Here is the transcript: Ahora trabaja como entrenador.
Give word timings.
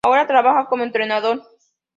Ahora 0.03 0.25
trabaja 0.25 0.65
como 0.65 0.81
entrenador. 0.83 1.43